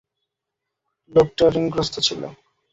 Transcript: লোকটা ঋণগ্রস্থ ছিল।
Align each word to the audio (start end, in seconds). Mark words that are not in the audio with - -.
লোকটা 1.11 1.45
ঋণগ্রস্থ 1.57 1.95
ছিল। 2.07 2.21